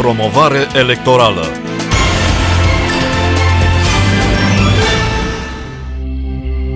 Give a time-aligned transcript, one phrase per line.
[0.00, 1.44] promovare electorală.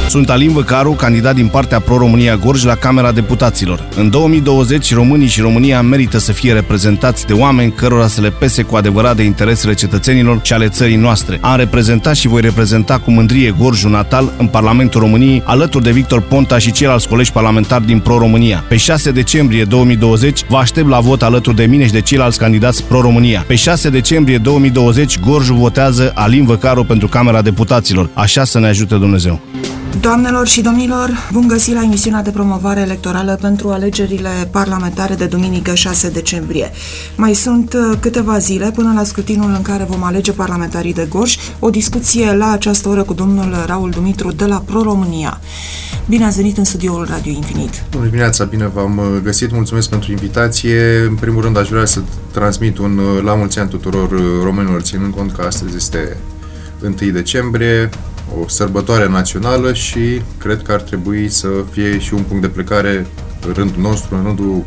[0.09, 3.87] Sunt Alin Văcaru, candidat din partea Pro-România Gorj la Camera Deputaților.
[3.95, 8.63] În 2020, românii și România merită să fie reprezentați de oameni cărora să le pese
[8.63, 11.37] cu adevărat de interesele cetățenilor și ale țării noastre.
[11.41, 16.21] Am reprezentat și voi reprezenta cu mândrie Gorjul natal în Parlamentul României, alături de Victor
[16.21, 18.63] Ponta și ceilalți colegi parlamentari din Pro-România.
[18.67, 22.83] Pe 6 decembrie 2020, vă aștept la vot alături de mine și de ceilalți candidați
[22.83, 23.43] Pro-România.
[23.47, 28.09] Pe 6 decembrie 2020, Gorjul votează Alin Văcaru pentru Camera Deputaților.
[28.13, 29.41] Așa să ne ajute Dumnezeu.
[30.01, 35.73] Doamnelor și domnilor, bun găsit la emisiunea de promovare electorală pentru alegerile parlamentare de duminică
[35.73, 36.71] 6 decembrie.
[37.15, 41.37] Mai sunt uh, câteva zile până la scrutinul în care vom alege parlamentarii de Gorj,
[41.59, 45.39] o discuție la această oră cu domnul Raul Dumitru de la Pro-România.
[46.07, 47.83] Bine ați venit în studioul Radio Infinit.
[47.91, 51.05] Bună dimineața, bine v-am uh, găsit, mulțumesc pentru invitație.
[51.07, 52.01] În primul rând aș vrea să
[52.31, 54.09] transmit un uh, la mulți ani tuturor
[54.43, 56.17] românilor, ținând cont că astăzi este
[56.83, 57.89] 1 decembrie,
[58.41, 63.07] o sărbătoare națională și cred că ar trebui să fie și un punct de plecare
[63.47, 64.63] în rândul nostru, în rândul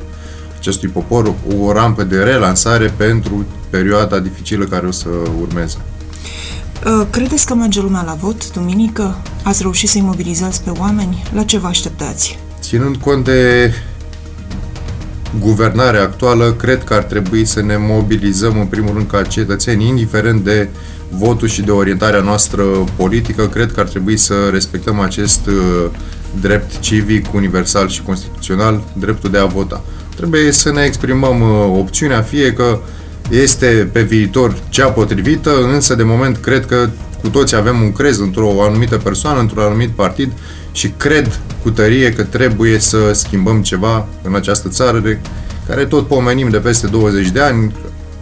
[0.58, 5.08] acestui popor, o rampă de relansare pentru perioada dificilă care o să
[5.40, 5.76] urmeze.
[6.86, 9.16] Uh, credeți că merge lumea la vot duminică?
[9.42, 11.22] Ați reușit să-i mobilizați pe oameni?
[11.34, 12.38] La ce vă așteptați?
[12.60, 13.72] Ținând cont de
[15.38, 20.44] guvernarea actuală, cred că ar trebui să ne mobilizăm în primul rând ca cetățeni, indiferent
[20.44, 20.68] de
[21.10, 22.62] votul și de orientarea noastră
[22.96, 25.90] politică, cred că ar trebui să respectăm acest uh,
[26.40, 29.84] drept civic, universal și constituțional, dreptul de a vota.
[30.16, 32.78] Trebuie să ne exprimăm uh, opțiunea, fie că
[33.30, 36.88] este pe viitor cea potrivită, însă de moment cred că
[37.20, 40.32] cu toți avem un crez într-o anumită persoană, într-un anumit partid
[40.72, 45.18] și cred cu tărie că trebuie să schimbăm ceva în această țară de
[45.66, 47.74] care tot pomenim de peste 20 de ani,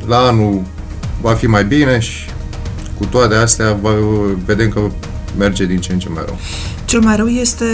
[0.07, 0.63] la anul
[1.21, 2.31] va fi mai bine și
[2.99, 3.79] cu toate astea
[4.45, 4.81] vedem că
[5.37, 6.39] merge din ce în ce mai rău.
[6.85, 7.65] Cel mai rău este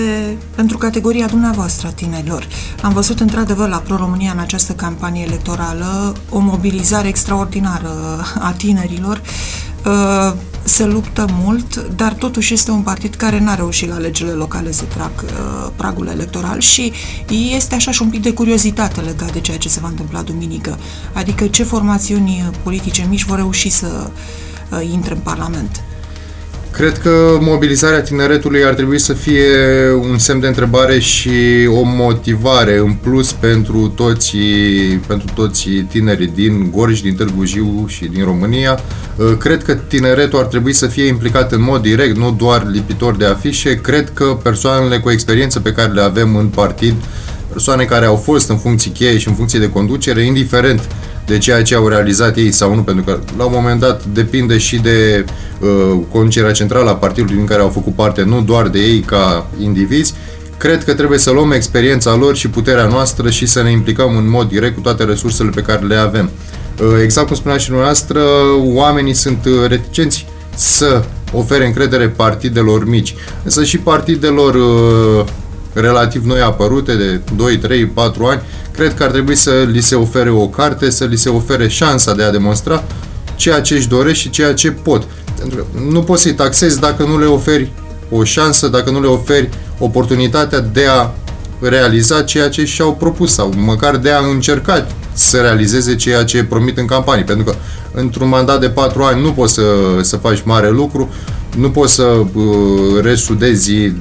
[0.55, 2.47] pentru categoria dumneavoastră a tinerilor.
[2.83, 7.91] Am văzut într-adevăr la Pro-România în această campanie electorală o mobilizare extraordinară
[8.39, 9.23] a tinerilor.
[9.87, 10.35] Uh,
[10.65, 14.85] se luptă mult, dar totuși este un partid care n-a reușit la alegerile locale să
[14.85, 16.93] trag uh, pragul electoral și
[17.57, 20.79] este așa și un pic de curiozitate legat de ceea ce se va întâmpla duminică.
[21.13, 24.11] Adică ce formațiuni politice mici vor reuși să uh,
[24.81, 25.83] intre în Parlament.
[26.73, 29.47] Cred că mobilizarea tineretului ar trebui să fie
[30.11, 31.31] un semn de întrebare și
[31.69, 34.37] o motivare în plus pentru toți,
[35.07, 38.81] pentru toți tinerii din Gorj, din Târgu Jiu și din România.
[39.17, 43.17] Uh, cred că tineretul ar trebui să fie implicat în mod direct, nu doar lipitor
[43.17, 43.81] de afișe.
[43.81, 46.95] Cred că persoanele cu experiență pe care le avem în partid,
[47.49, 50.89] persoane care au fost în funcții cheie și în funcție de conducere, indiferent
[51.27, 54.59] de ceea ce au realizat ei sau nu, pentru că la un moment dat depinde
[54.59, 55.25] și de
[55.61, 59.47] uh, conducerea centrală a partidului din care au făcut parte, nu doar de ei ca
[59.61, 60.15] indivizi,
[60.57, 64.31] cred că trebuie să luăm experiența lor și puterea noastră și să ne implicăm în
[64.31, 66.31] mod direct cu toate resursele pe care le avem.
[66.81, 68.21] Uh, exact cum spunea și dumneavoastră,
[68.63, 73.15] oamenii sunt uh, reticenți să ofere încredere partidelor mici.
[73.45, 75.25] Însă și partidelor uh,
[75.73, 79.95] relativ noi apărute de 2, 3, 4 ani, cred că ar trebui să li se
[79.95, 82.85] ofere o carte, să li se ofere șansa de a demonstra
[83.37, 85.07] ceea ce își doresc și ceea ce pot.
[85.39, 87.73] Pentru că nu poți să-i taxezi dacă nu le oferi
[88.11, 91.11] o șansă, dacă nu le oferi oportunitatea de a
[91.61, 96.79] realiza ceea ce și-au propus sau măcar de a încerca să realizeze ceea ce promit
[96.79, 97.25] în campanii.
[97.25, 97.55] Pentru că
[97.93, 99.63] într-un mandat de patru ani nu poți să,
[100.01, 101.11] să faci mare lucru,
[101.57, 103.93] nu poți să uh, resudezi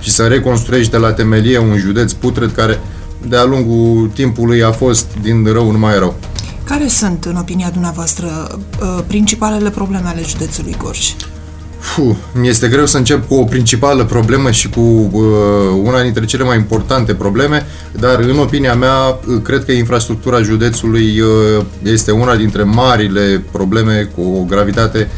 [0.00, 2.80] și să reconstruiești de la temelie un județ putred care
[3.28, 6.14] de-a lungul timpului a fost din rău în mai rău.
[6.64, 11.14] Care sunt, în opinia dumneavoastră, uh, principalele probleme ale județului Gorj?
[11.78, 15.22] Fuh, mi este greu să încep cu o principală problemă și cu uh,
[15.82, 21.20] una dintre cele mai importante probleme, dar în opinia mea, uh, cred că infrastructura județului
[21.20, 25.08] uh, este una dintre marile probleme cu o gravitate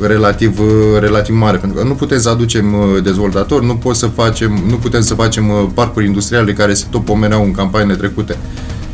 [0.00, 4.06] relativ, uh, relativ mare, pentru că nu putem să aducem uh, dezvoltatori, nu, pot să
[4.06, 8.36] facem, nu putem să facem uh, parcuri industriale care se tot pomeneau în campaniile trecute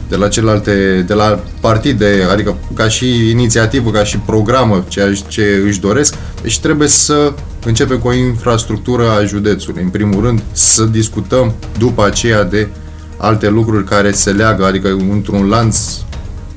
[0.09, 5.63] de la celelalte, de la partide, adică ca și inițiativă, ca și programă, ceea ce
[5.65, 6.15] își doresc.
[6.43, 7.33] Deci trebuie să
[7.65, 9.83] începem cu o infrastructură a județului.
[9.83, 12.69] În primul rând, să discutăm după aceea de
[13.17, 15.79] alte lucruri care se leagă, adică într-un lanț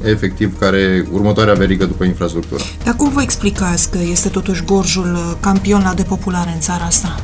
[0.03, 2.63] efectiv care următoarea verigă după infrastructură.
[2.83, 7.19] Dar cum vă explicați că este totuși Gorjul uh, campion la depopulare în țara asta?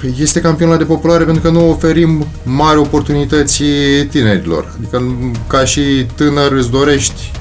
[0.00, 3.62] Păi Este campion la depopulare pentru că nu oferim mari oportunități
[4.10, 4.74] tinerilor.
[4.78, 5.02] Adică
[5.46, 5.80] ca și
[6.14, 7.32] tânăr îți dorești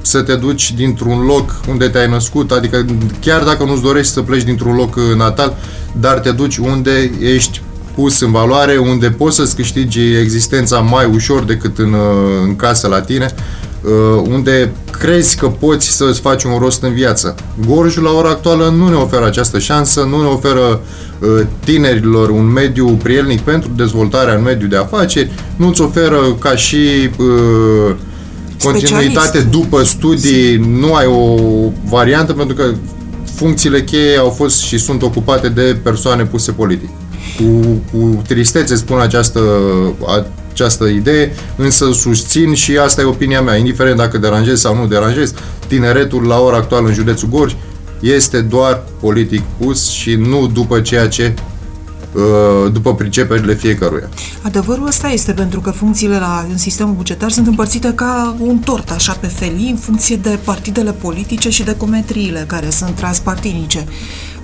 [0.00, 2.84] să te duci dintr-un loc unde te-ai născut, adică
[3.20, 5.56] chiar dacă nu-ți dorești să pleci dintr-un loc uh, natal,
[6.00, 7.62] dar te duci unde ești
[7.94, 12.88] pus în valoare, unde poți să-ți câștigi existența mai ușor decât în, uh, în casă
[12.88, 13.42] la tine, uh,
[14.28, 17.34] unde crezi că poți să-ți faci un rost în viață.
[17.66, 20.80] Gorjul la ora actuală nu ne oferă această șansă, nu ne oferă
[21.64, 26.76] tinerilor un mediu prielnic pentru dezvoltarea în mediu de afaceri, nu-ți oferă ca și
[27.18, 27.94] uh,
[28.64, 31.38] continuitate după studii, nu ai o
[31.88, 32.64] variantă pentru că
[33.34, 36.88] funcțiile cheie au fost și sunt ocupate de persoane puse politic.
[37.36, 37.44] Cu,
[37.92, 39.40] cu tristețe spun această,
[40.54, 45.34] această idee, însă susțin și asta e opinia mea, indiferent dacă deranjez sau nu deranjez,
[45.66, 47.54] tineretul la ora actuală în județul Gorj
[48.00, 51.34] este doar politic pus și nu după ceea ce
[52.14, 54.08] Uh, după priceperile fiecăruia.
[54.42, 58.90] Adevărul ăsta este pentru că funcțiile la, în sistemul bugetar sunt împărțite ca un tort,
[58.90, 63.84] așa pe felii, în funcție de partidele politice și de cometriile care sunt transpartinice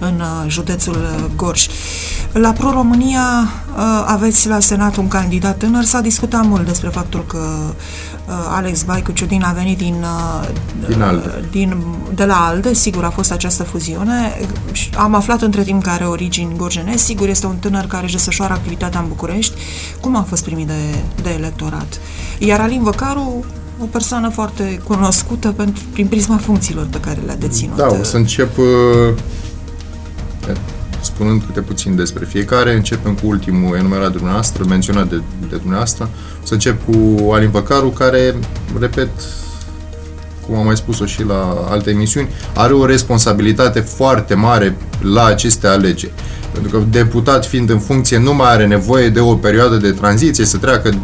[0.00, 1.67] în uh, județul uh, Gorj.
[2.32, 3.23] La Pro-România
[4.06, 7.47] aveți la Senat un candidat tânăr, s-a discutat mult despre faptul că
[8.49, 10.05] Alex Baicu Ciudin a venit din,
[10.88, 11.44] din, ALDE.
[11.50, 14.41] din de la ALDE, sigur a fost această fuziune.
[14.97, 18.52] Am aflat între timp că are origini gorjene, sigur este un tânăr care își desfășoară
[18.52, 19.55] activitatea în București.
[20.00, 22.00] Cum a fost primit de, de electorat?
[22.38, 23.44] Iar Alin Văcaru,
[23.82, 27.76] o persoană foarte cunoscută pentru, prin prisma funcțiilor pe care le-a deținut.
[27.76, 28.64] Da, o să încep uh,
[31.00, 32.75] spunând câte puțin despre fiecare.
[32.75, 36.08] Începem cu ultimul enumerat de dumneavoastră, menționat de, de dumneavoastră.
[36.43, 38.35] O să încep cu Alin Văcaru, care,
[38.79, 39.08] repet,
[40.47, 45.67] cum am mai spus-o și la alte emisiuni, are o responsabilitate foarte mare la aceste
[45.67, 46.12] alegeri.
[46.52, 50.44] Pentru că deputat fiind în funcție nu mai are nevoie de o perioadă de tranziție,
[50.44, 50.94] să treacă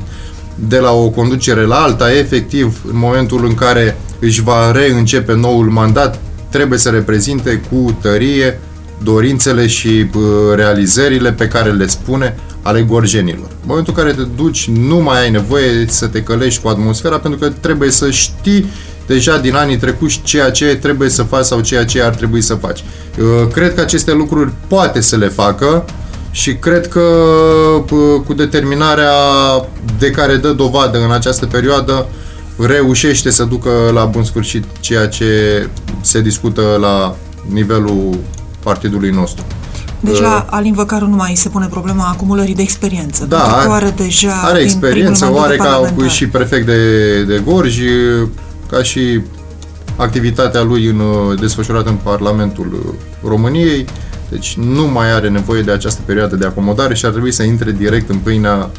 [0.55, 5.71] de la o conducere la alta, efectiv, în momentul în care își va reîncepe noul
[5.71, 8.61] mandat, trebuie să reprezinte cu tărie
[9.03, 10.07] dorințele și
[10.55, 13.49] realizările pe care le spune ale gorjenilor.
[13.49, 17.19] În momentul în care te duci, nu mai ai nevoie să te călești cu atmosfera,
[17.19, 18.67] pentru că trebuie să știi
[19.07, 22.55] deja din anii trecuți ceea ce trebuie să faci sau ceea ce ar trebui să
[22.55, 22.85] faci.
[23.19, 25.85] Uh, cred că aceste lucruri poate să le facă
[26.31, 27.01] și cred că
[27.91, 29.13] uh, cu determinarea
[29.99, 32.07] de care dă dovadă în această perioadă
[32.59, 35.27] reușește să ducă la bun sfârșit ceea ce
[36.01, 37.17] se discută la
[37.53, 38.19] nivelul
[38.71, 39.45] partidului nostru.
[40.01, 43.25] Deci la uh, Alin Văcaru nu mai se pune problema acumulării de experiență.
[43.25, 47.79] Da, pentru că are deja are experiență, o are ca și prefect de, de Gorj,
[48.71, 49.21] ca și
[49.97, 53.85] activitatea lui în, uh, desfășurată în Parlamentul uh, României,
[54.29, 57.73] deci nu mai are nevoie de această perioadă de acomodare și ar trebui să intre
[57.73, 58.71] direct în pâinea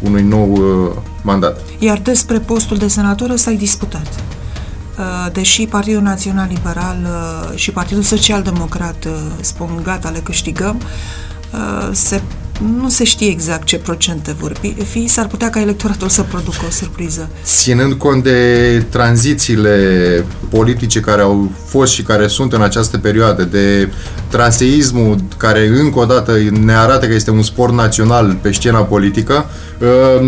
[0.00, 1.60] unui nou uh, mandat.
[1.78, 4.06] Iar despre postul de senator s-a discutat.
[4.98, 6.96] Uh, deși Partidul Național Liberal
[7.54, 9.06] și Partidul Social Democrat
[9.40, 10.80] spun gata, le câștigăm,
[11.92, 12.20] se
[12.60, 14.52] nu se știe exact ce procente vor
[14.90, 17.28] fi, s-ar putea ca electoratul să producă o surpriză.
[17.44, 23.92] Ținând cont de tranzițiile politice care au fost și care sunt în această perioadă, de
[24.28, 29.46] traseismul care încă o dată ne arată că este un sport național pe scena politică,
[29.82, 30.20] ă,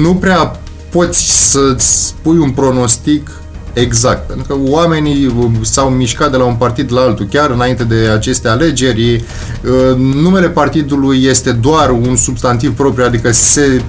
[0.00, 3.30] nu prea poți să-ți spui un pronostic
[3.80, 7.84] Exact, pentru că oamenii uh, s-au mișcat de la un partid la altul, chiar înainte
[7.84, 9.14] de aceste alegeri.
[9.14, 13.82] Uh, numele partidului este doar un substantiv propriu, adică se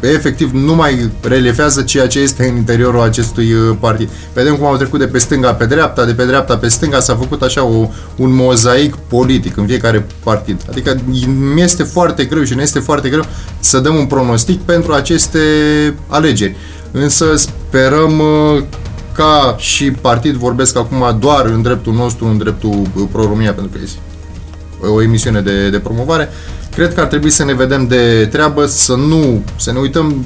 [0.00, 4.08] efectiv nu mai relefează ceea ce este în interiorul acestui uh, partid.
[4.34, 7.14] Vedem cum au trecut de pe stânga pe dreapta, de pe dreapta pe stânga, s-a
[7.14, 10.60] făcut așa o, un mozaic politic în fiecare partid.
[10.68, 11.00] Adică
[11.54, 13.24] mi este foarte greu și ne este foarte greu
[13.60, 15.38] să dăm un pronostic pentru aceste
[16.08, 16.56] alegeri.
[16.90, 18.22] Însă sperăm
[19.14, 23.98] ca și partid vorbesc acum doar în dreptul nostru, în dreptul Pro-România, pentru că este
[24.90, 26.28] o emisiune de, de promovare,
[26.74, 30.24] cred că ar trebui să ne vedem de treabă, să nu, să ne uităm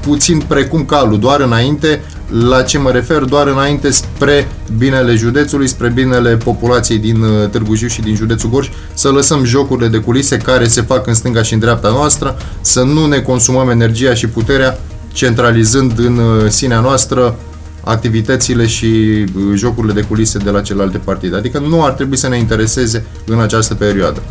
[0.00, 2.02] puțin precum calul, doar înainte,
[2.48, 7.74] la ce mă refer, doar înainte spre binele județului, spre binele populației din uh, Târgu
[7.74, 11.42] Jiu și din județul Gorj, să lăsăm jocurile de culise care se fac în stânga
[11.42, 14.78] și în dreapta noastră, să nu ne consumăm energia și puterea
[15.12, 17.36] centralizând în uh, sinea noastră
[17.84, 21.36] activitățile și uh, jocurile de culise de la celelalte partide.
[21.36, 24.22] Adică nu ar trebui să ne intereseze în această perioadă.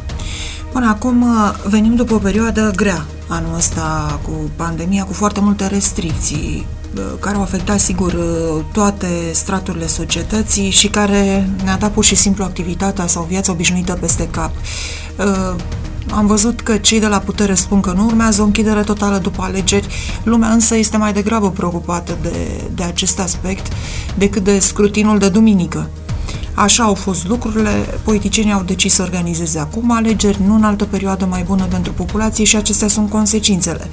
[0.71, 5.67] Până acum uh, venim după o perioadă grea anul ăsta cu pandemia, cu foarte multe
[5.67, 6.65] restricții.
[7.19, 8.15] care au afectat, sigur,
[8.71, 14.27] toate straturile societății și care ne-a dat pur și simplu activitatea sau viața obișnuită peste
[14.31, 14.51] cap.
[16.11, 19.41] Am văzut că cei de la putere spun că nu urmează o închidere totală după
[19.41, 19.87] alegeri,
[20.23, 23.67] lumea însă este mai degrabă preocupată de, de acest aspect
[24.17, 25.89] decât de scrutinul de duminică.
[26.53, 31.25] Așa au fost lucrurile, politicienii au decis să organizeze acum alegeri, nu în altă perioadă
[31.25, 33.89] mai bună pentru populație și acestea sunt consecințele.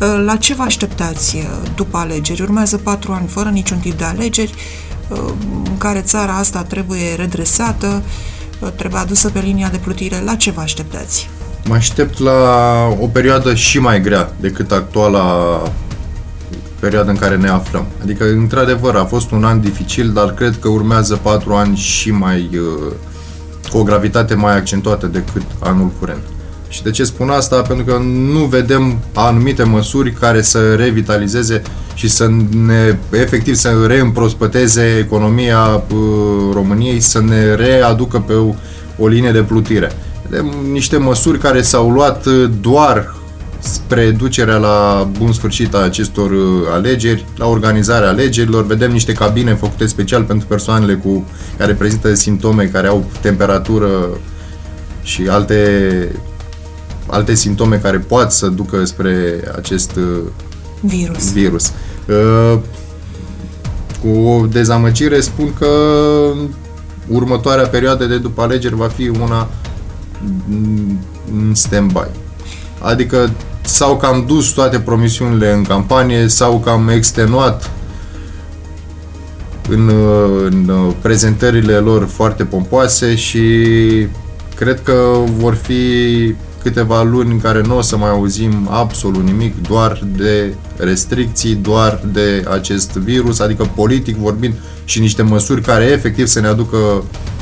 [0.00, 1.42] Uh, la ce vă așteptați uh,
[1.74, 2.42] după alegeri?
[2.42, 4.54] Urmează patru ani fără niciun tip de alegeri,
[5.08, 5.18] uh,
[5.64, 8.02] în care țara asta trebuie redresată,
[8.76, 10.20] trebuie adusă pe linia de plutire.
[10.24, 11.28] La ce vă așteptați?
[11.68, 12.40] Mă aștept la
[13.00, 15.62] o perioadă și mai grea decât actuala
[16.80, 17.86] perioadă în care ne aflăm.
[18.02, 22.50] Adică, într-adevăr, a fost un an dificil, dar cred că urmează patru ani și mai
[22.52, 22.92] uh,
[23.70, 26.22] cu o gravitate mai accentuată decât anul curent.
[26.68, 27.62] Și de ce spun asta?
[27.62, 27.98] Pentru că
[28.32, 31.62] nu vedem anumite măsuri care să revitalizeze
[31.94, 32.30] și să
[32.66, 35.98] ne, efectiv, să reîmprospăteze economia uh,
[36.52, 38.54] României, să ne readucă pe o,
[38.98, 39.92] o linie de plutire.
[40.28, 43.14] Vedem niște măsuri care s-au luat uh, doar
[43.58, 48.66] spre ducerea la bun sfârșit a acestor uh, alegeri, la organizarea alegerilor.
[48.66, 51.24] Vedem niște cabine făcute special pentru persoanele cu
[51.58, 54.08] care prezintă simptome, care au temperatură
[55.02, 56.20] și alte,
[57.06, 60.18] alte simptome care pot să ducă spre acest uh,
[60.80, 61.32] virus.
[61.32, 61.72] virus.
[62.08, 62.58] Uh,
[64.00, 65.66] cu o dezamăgire spun că
[67.08, 69.48] următoarea perioadă de după alegeri va fi una
[71.32, 72.08] în stand-by.
[72.80, 73.30] Adică
[73.60, 77.70] sau că am dus toate promisiunile în campanie sau că am extenuat
[79.68, 79.88] în,
[80.44, 80.70] în
[81.00, 83.40] prezentările lor foarte pompoase și
[84.56, 85.84] cred că vor fi
[86.62, 92.00] câteva luni în care nu o să mai auzim absolut nimic, doar de restricții, doar
[92.12, 94.54] de acest virus, adică politic vorbind
[94.84, 97.35] și niște măsuri care efectiv să ne aducă Uh,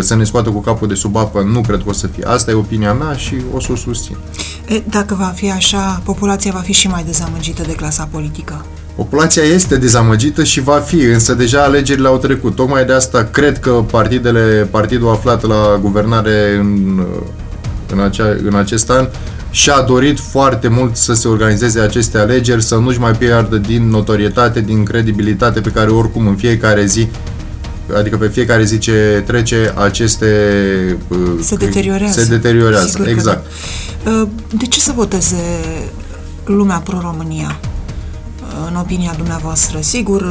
[0.00, 2.24] să ne scoată cu capul de sub apă, nu cred că o să fie.
[2.24, 4.16] Asta e opinia mea și o să o susțin.
[4.68, 8.64] E, dacă va fi așa, populația va fi și mai dezamăgită de clasa politică.
[8.96, 12.54] Populația este dezamăgită și va fi, însă deja alegerile au trecut.
[12.54, 17.02] Tocmai de asta cred că partidele, partidul aflat la guvernare în,
[17.92, 19.08] în, acea, în acest an
[19.50, 24.60] și-a dorit foarte mult să se organizeze aceste alegeri, să nu-și mai piardă din notorietate,
[24.60, 27.08] din credibilitate pe care oricum în fiecare zi
[27.94, 30.26] adică pe fiecare zi ce trece, aceste...
[31.08, 32.20] Uh, se deteriorează.
[32.20, 33.46] Se deteriorează, Sigur exact.
[34.04, 34.10] Da.
[34.10, 35.36] Uh, de ce să voteze
[36.44, 37.60] lumea pro-România,
[38.40, 39.80] uh, în opinia dumneavoastră?
[39.80, 40.26] Sigur,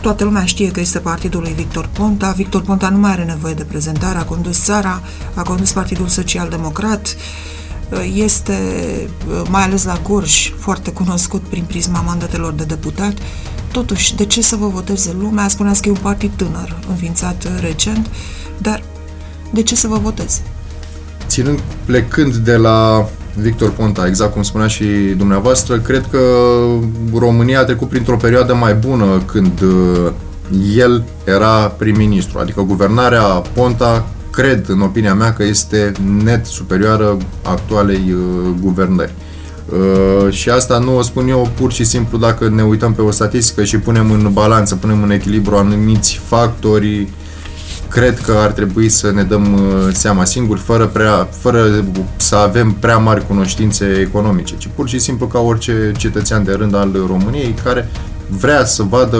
[0.00, 2.32] toată lumea știe că este partidul lui Victor Ponta.
[2.36, 5.02] Victor Ponta nu mai are nevoie de prezentare, a condus țara,
[5.34, 7.16] a condus Partidul Social Democrat,
[8.14, 8.54] este,
[9.50, 13.12] mai ales la Gorj, foarte cunoscut prin prisma mandatelor de deputat
[13.72, 15.48] Totuși, de ce să vă voteze lumea?
[15.48, 18.06] Spuneați că e un partid tânăr, înființat recent,
[18.58, 18.82] dar
[19.52, 20.40] de ce să vă voteze?
[21.26, 24.84] Ținând, plecând de la Victor Ponta, exact cum spunea și
[25.16, 26.18] dumneavoastră, cred că
[27.14, 30.12] România a trecut printr-o perioadă mai bună când uh,
[30.76, 35.92] el era prim-ministru, adică guvernarea Ponta cred, în opinia mea, că este
[36.24, 39.14] net superioară actualei uh, guvernări.
[39.72, 43.10] Uh, și asta nu o spun eu pur și simplu dacă ne uităm pe o
[43.10, 47.08] statistică și punem în balanță, punem în echilibru anumiți factori,
[47.88, 51.84] cred că ar trebui să ne dăm uh, seama singuri, fără, prea, fără
[52.16, 56.74] să avem prea mari cunoștințe economice, ci pur și simplu ca orice cetățean de rând
[56.74, 57.88] al României care
[58.28, 59.16] vrea să vadă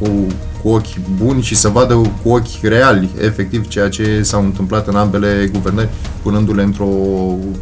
[0.00, 0.26] cu,
[0.62, 4.96] cu ochi buni și să vadă cu ochi reali, efectiv, ceea ce s-a întâmplat în
[4.96, 5.88] ambele guvernări,
[6.22, 6.88] punându-le într-o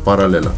[0.02, 0.54] paralelă.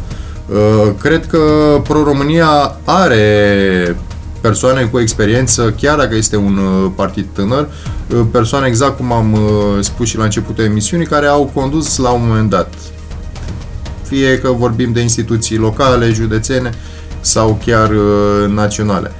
[0.53, 1.39] Uh, cred că
[1.83, 3.97] Pro-România are
[4.41, 7.67] persoane cu experiență, chiar dacă este un uh, partid tânăr,
[8.13, 9.37] uh, persoane exact cum am
[9.79, 12.73] spus și la începutul emisiunii, care au condus la un moment dat.
[14.03, 16.69] Fie că vorbim de instituții locale, județene
[17.19, 17.91] sau chiar
[18.47, 19.11] naționale.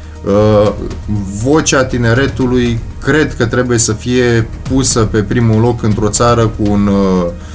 [1.44, 6.88] Vocea tineretului cred că trebuie să fie pusă pe primul loc într-o țară cu un
[6.88, 7.49] uh, Uh,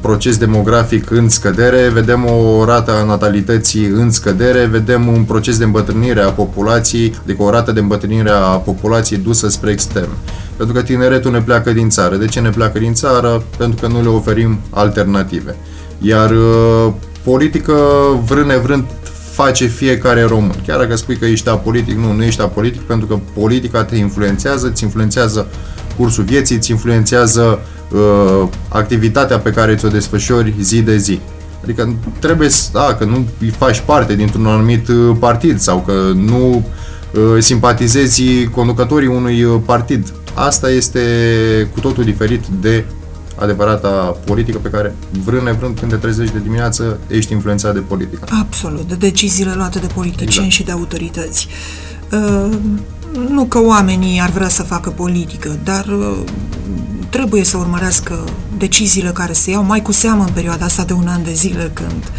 [0.00, 5.64] proces demografic în scădere, vedem o rată a natalității în scădere, vedem un proces de
[5.64, 10.10] îmbătrânire a populației, adică o rată de îmbătrânire a populației dusă spre extern.
[10.56, 12.16] Pentru că tineretul ne pleacă din țară.
[12.16, 13.42] De ce ne pleacă din țară?
[13.56, 15.56] Pentru că nu le oferim alternative.
[15.98, 16.92] Iar uh,
[17.24, 17.74] politică,
[18.26, 18.84] vrând nevrând,
[19.32, 20.54] face fiecare român.
[20.66, 24.66] Chiar dacă spui că ești apolitic, nu, nu ești apolitic pentru că politica te influențează,
[24.66, 25.46] îți influențează
[25.96, 27.58] cursul vieții, îți influențează
[27.94, 31.20] uh, activitatea pe care ți-o desfășori zi de zi.
[31.62, 36.66] Adică trebuie să, da, că nu faci parte dintr-un anumit uh, partid sau că nu
[37.38, 40.12] simpatizezi conducătorii unui partid.
[40.34, 41.00] Asta este
[41.72, 42.84] cu totul diferit de
[43.34, 44.94] adevărata politică pe care,
[45.24, 48.26] vrând nevrând, când te trezești de dimineață, ești influențat de politică.
[48.40, 50.50] Absolut, de deciziile luate de politicieni exact.
[50.50, 51.48] și de autorități.
[52.12, 52.56] Uh,
[53.12, 56.16] nu că oamenii ar vrea să facă politică, dar uh,
[57.08, 58.24] trebuie să urmărească
[58.56, 61.70] deciziile care se iau, mai cu seamă în perioada asta de un an de zile,
[61.72, 62.12] când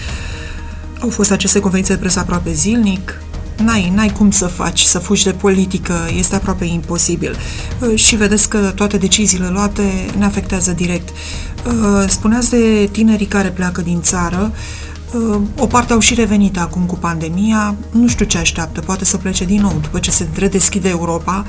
[1.00, 3.22] au fost aceste conferințe de presă aproape zilnic,
[3.64, 7.36] n-ai, n-ai cum să faci, să fugi de politică, este aproape imposibil.
[7.80, 11.10] Uh, și vedeți că toate deciziile luate ne afectează direct.
[11.10, 14.58] Uh, spuneați de tinerii care pleacă din țară, uh,
[15.58, 19.46] o parte au și revenit acum cu pandemia, nu știu ce așteaptă, poate să plece
[19.46, 21.46] din nou după ce se redeschide Europa.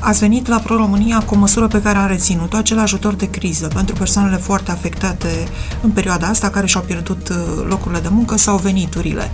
[0.00, 3.66] Ați venit la Pro-România cu o măsură pe care am reținut-o, acel ajutor de criză
[3.74, 5.28] pentru persoanele foarte afectate
[5.82, 7.32] în perioada asta, care și-au pierdut
[7.68, 9.30] locurile de muncă sau veniturile.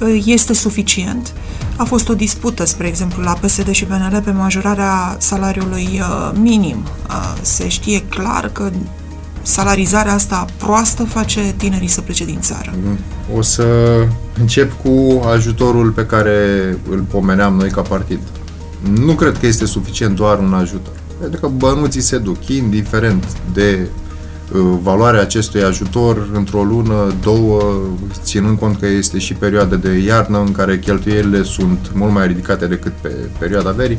[0.00, 1.32] Uh, este suficient.
[1.76, 6.76] A fost o dispută, spre exemplu, la PSD și PNL pe majorarea salariului uh, minim.
[7.08, 8.70] Uh, se știe clar că
[9.46, 12.74] salarizarea asta proastă face tinerii să plece din țară.
[13.36, 13.66] O să
[14.40, 16.38] încep cu ajutorul pe care
[16.90, 18.20] îl pomeneam noi ca partid.
[18.92, 20.94] Nu cred că este suficient doar un ajutor.
[21.20, 23.88] Pentru că bănuții se duc, indiferent de
[24.52, 27.80] Uh, valoarea acestui ajutor într-o lună, două,
[28.22, 32.66] ținând cont că este și perioada de iarnă în care cheltuielile sunt mult mai ridicate
[32.66, 33.98] decât pe perioada verii,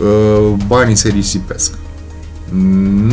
[0.00, 1.72] uh, banii se risipesc.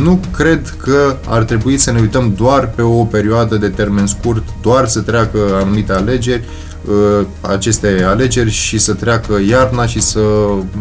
[0.02, 4.42] Nu cred că ar trebui să ne uităm doar pe o perioadă de termen scurt,
[4.62, 6.44] doar să treacă anumite alegeri,
[6.84, 10.20] uh, aceste alegeri și să treacă iarna și să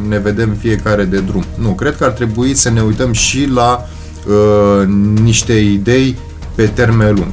[0.08, 1.44] ne vedem fiecare de drum.
[1.60, 4.88] Nu, cred că ar trebui să ne uităm și la uh, uh,
[5.24, 6.18] niște idei
[6.56, 7.32] pe termen lung.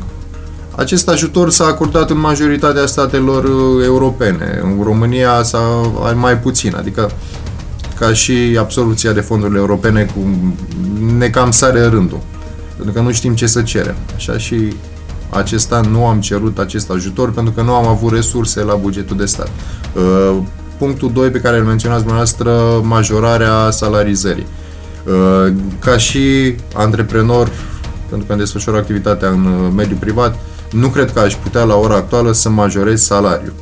[0.76, 4.60] Acest ajutor s-a acordat în majoritatea statelor uh, europene.
[4.62, 5.58] În România s-a
[6.14, 7.10] mai puțin, adică
[8.00, 10.20] ca și absoluția de fondurile europene cu
[11.16, 12.20] ne cam sare rândul.
[12.76, 13.94] Pentru că nu știm ce să cerem.
[14.14, 14.74] Așa și
[15.30, 19.16] acest an nu am cerut acest ajutor pentru că nu am avut resurse la bugetul
[19.16, 19.50] de stat.
[19.94, 20.36] Uh,
[20.78, 24.46] punctul 2 pe care îl menționați dumneavoastră, majorarea salarizării.
[25.06, 27.50] Uh, ca și antreprenor,
[28.08, 30.38] pentru că îmi desfășor activitatea în uh, mediul privat,
[30.72, 33.54] nu cred că aș putea la ora actuală să majorez salariul.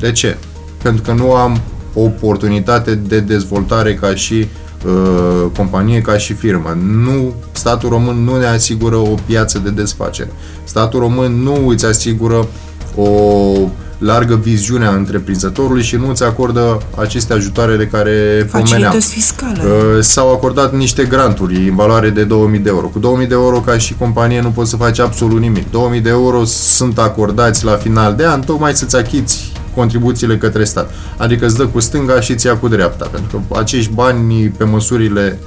[0.00, 0.36] De ce?
[0.82, 4.48] Pentru că nu am o oportunitate de dezvoltare ca și
[4.86, 6.78] uh, companie, ca și firmă.
[7.04, 10.30] Nu, statul român nu ne asigură o piață de desfacere.
[10.64, 12.48] Statul român nu îți asigură
[12.96, 13.08] o
[14.02, 18.98] largă viziunea întreprinzătorului și nu îți acordă aceste ajutoare de care pomeneam.
[18.98, 19.62] fiscale.
[19.64, 22.86] Uh, s-au acordat niște granturi în valoare de 2000 de euro.
[22.86, 25.70] Cu 2000 de euro ca și companie nu poți să faci absolut nimic.
[25.70, 30.90] 2000 de euro sunt acordați la final de an tocmai să-ți achiți contribuțiile către stat.
[31.16, 33.06] Adică îți dă cu stânga și îți ia cu dreapta.
[33.12, 35.38] Pentru că acești bani pe măsurile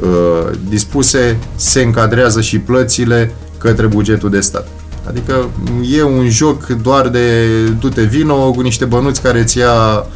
[0.00, 4.68] uh, dispuse se încadrează și plățile către bugetul de stat.
[5.08, 5.50] Adică
[5.96, 7.46] e un joc doar de
[7.80, 10.06] du-te vino cu niște bănuți care îți ia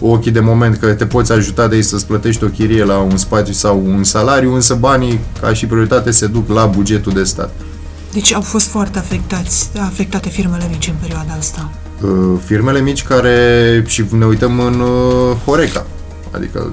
[0.00, 3.16] ochii de moment că te poți ajuta de ei să-ți plătești o chirie la un
[3.16, 7.50] spațiu sau un salariu, însă banii ca și prioritate se duc la bugetul de stat.
[8.12, 11.70] Deci au fost foarte afectați, afectate firmele mici în perioada asta.
[12.02, 15.86] Uh, firmele mici care, și ne uităm în uh, Horeca,
[16.30, 16.72] adică în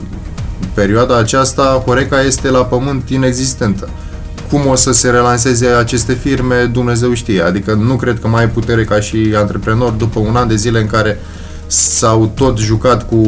[0.74, 3.90] perioada aceasta Horeca este la pământ inexistentă.
[4.50, 7.42] Cum o să se relanseze aceste firme, Dumnezeu știe.
[7.42, 10.80] Adică nu cred că mai ai putere ca și antreprenor după un an de zile
[10.80, 11.20] în care
[11.68, 13.24] s-au tot jucat cu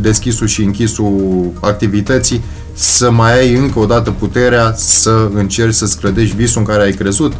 [0.00, 6.36] deschisul și închisul activității, să mai ai încă o dată puterea să încerci să-ți clădești
[6.36, 7.32] visul în care ai crezut,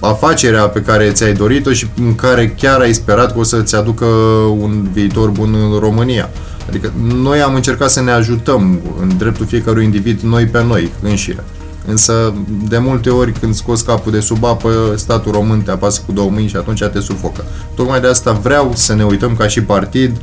[0.00, 4.04] afacerea pe care ți-ai dorit-o și în care chiar ai sperat că o să-ți aducă
[4.58, 6.30] un viitor bun în România.
[6.68, 6.92] Adică
[7.22, 11.44] noi am încercat să ne ajutăm în dreptul fiecărui individ, noi pe noi, înșire.
[11.86, 12.34] Însă,
[12.68, 16.30] de multe ori, când scoți capul de sub apă, statul român te apasă cu două
[16.30, 17.44] mâini și atunci te sufocă.
[17.74, 20.16] Tocmai de asta vreau să ne uităm ca și partid,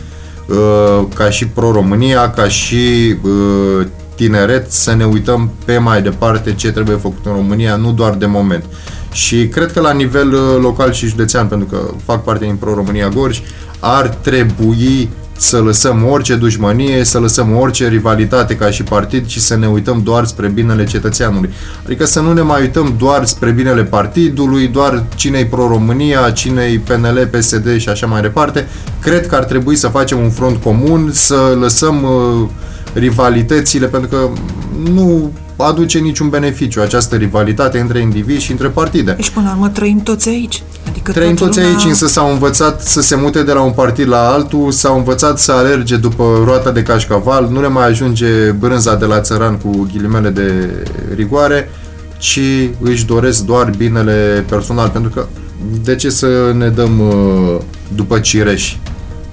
[0.48, 6.72] uh, ca și Pro-România, ca și uh, tineret, să ne uităm pe mai departe ce
[6.72, 8.64] trebuie făcut în România, nu doar de moment.
[9.12, 13.10] Și cred că la nivel uh, local și județean, pentru că fac parte din Pro-România
[13.10, 13.42] Gorj,
[13.80, 19.58] ar trebui să lăsăm orice dușmănie, să lăsăm orice rivalitate ca și partid și să
[19.58, 21.50] ne uităm doar spre binele cetățeanului.
[21.86, 27.30] Adică să nu ne mai uităm doar spre binele partidului, doar cine-i pro-România, cine-i PNL,
[27.32, 28.68] PSD și așa mai departe.
[29.02, 32.50] Cred că ar trebui să facem un front comun, să lăsăm uh,
[32.96, 34.30] rivalitățile, pentru că
[34.92, 39.12] nu aduce niciun beneficiu această rivalitate între indivizi și între partide.
[39.12, 40.64] Deci, până la urmă, trăim toți aici.
[40.90, 43.72] Adică Trăim toată toți lumea- aici, însă s-au învățat să se mute de la un
[43.72, 48.52] partid la altul, s-au învățat să alerge după roata de cașcaval, nu le mai ajunge
[48.52, 50.70] brânza de la țăran cu ghilimele de
[51.16, 51.70] rigoare,
[52.18, 52.40] ci
[52.82, 55.26] își doresc doar binele personal, pentru că
[55.84, 56.28] de ce să
[56.58, 57.62] ne dăm uh,
[57.96, 58.80] după cireși?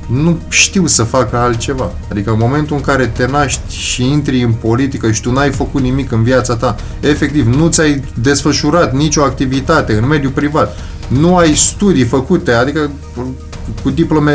[0.07, 1.93] Nu știu să facă altceva.
[2.11, 5.83] Adică în momentul în care te naști și intri în politică și tu n-ai făcut
[5.83, 10.77] nimic în viața ta, efectiv, nu ți-ai desfășurat nicio activitate în mediul privat,
[11.09, 12.91] nu ai studii făcute, adică
[13.83, 14.33] cu diplome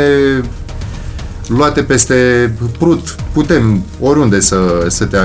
[1.48, 2.14] luate peste
[2.78, 5.16] prut, putem oriunde să, să te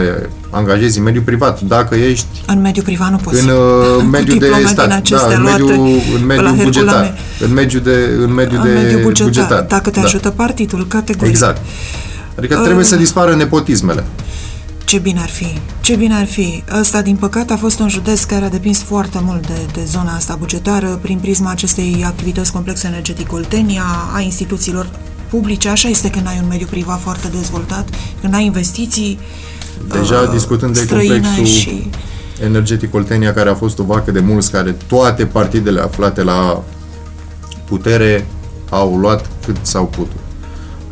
[0.50, 3.44] angajezi în mediul privat, dacă ești În mediul privat nu poți.
[3.44, 3.56] în uh,
[3.98, 6.64] Cu mediul de diplome stat, din acestea da, în luate mediul, în pe la mediul
[6.64, 7.18] bugetar, Herculane.
[7.40, 9.62] în mediul de, în mediul În de mediul bugetar, bugetar.
[9.62, 10.06] dacă te da.
[10.06, 11.30] ajută partidul, categoric.
[11.32, 11.62] Exact.
[12.38, 14.04] Adică trebuie să dispară nepotismele.
[14.86, 15.48] Ce bine ar fi,
[15.82, 16.64] ce bine ar fi.
[16.80, 20.16] Ăsta, din păcate, a fost un județ care a depins foarte mult de, de zona
[20.16, 23.84] asta bugetară prin prisma acestei activități complexe energetic Oltenia,
[24.16, 24.88] a instituțiilor
[25.34, 25.70] publice.
[25.70, 27.90] Așa este când ai un mediu privat foarte dezvoltat,
[28.22, 29.20] când ai investiții
[29.88, 31.90] Deja uh, discutând de străine complexul și...
[32.44, 36.64] energetic Oltenia, care a fost o vacă de mulți, care toate partidele aflate la
[37.66, 38.26] putere
[38.70, 40.20] au luat cât s-au putut.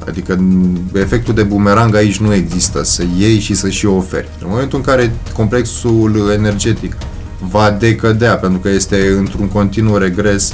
[0.08, 4.30] Adică n- efectul de bumerang aici nu există, să iei și să și oferi.
[4.42, 6.98] În momentul în care complexul energetic
[7.50, 10.54] va decădea, pentru că este într-un continuu regres,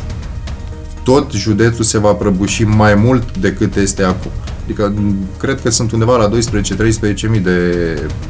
[1.07, 4.31] tot județul se va prăbuși mai mult decât este acum.
[4.63, 7.59] Adică m, cred că sunt undeva la 12-13 mii de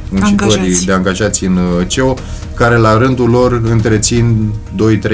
[0.09, 0.85] muncitori, Angajați.
[0.85, 2.13] de angajați în uh, CEO,
[2.53, 4.53] care la rândul lor întrețin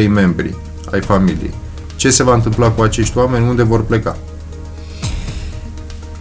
[0.03, 0.55] 2-3 membri
[0.91, 1.53] ai familiei.
[1.95, 3.47] Ce se va întâmpla cu acești oameni?
[3.47, 4.17] Unde vor pleca?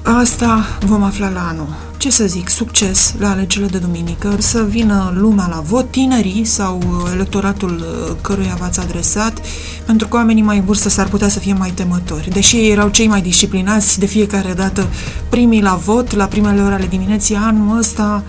[0.03, 1.69] Asta vom afla la anul.
[1.97, 6.79] Ce să zic, succes la alegerile de duminică, să vină lumea la vot, tinerii sau
[6.79, 9.41] uh, electoratul uh, căruia v-ați adresat,
[9.87, 12.29] pentru că oamenii mai în vârstă s-ar putea să fie mai temători.
[12.31, 14.87] Deși ei erau cei mai disciplinați de fiecare dată
[15.29, 18.23] primii la vot, la primele ore ale dimineții, anul ăsta,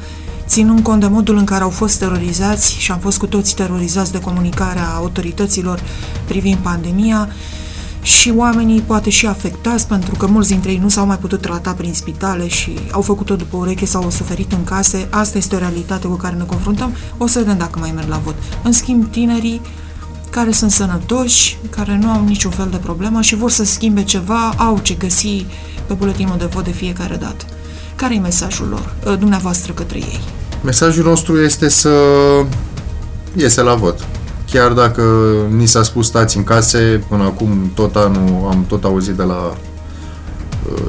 [0.47, 4.11] ținând cont de modul în care au fost terorizați și am fost cu toții terorizați
[4.11, 5.81] de comunicarea autorităților
[6.27, 7.29] privind pandemia,
[8.03, 11.71] și oamenii poate și afectați pentru că mulți dintre ei nu s-au mai putut trata
[11.71, 15.07] prin spitale și au făcut-o după ureche sau au suferit în case.
[15.09, 16.93] Asta este o realitate cu care ne confruntăm.
[17.17, 18.35] O să vedem dacă mai merg la vot.
[18.63, 19.61] În schimb, tinerii
[20.29, 24.53] care sunt sănătoși, care nu au niciun fel de problemă și vor să schimbe ceva,
[24.57, 25.45] au ce găsi
[25.87, 27.45] pe buletinul de vot de fiecare dată.
[27.95, 30.19] Care e mesajul lor, ă, dumneavoastră, către ei?
[30.63, 31.89] Mesajul nostru este să
[33.35, 34.07] iese la vot.
[34.53, 35.03] Chiar dacă
[35.49, 39.53] ni s-a spus stați în case, până acum tot anul am tot auzit de la
[40.73, 40.83] uh,